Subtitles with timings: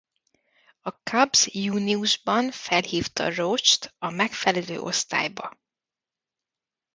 [0.81, 5.57] A Cubs júniusban felhívta Roach-t a legfelső osztályba.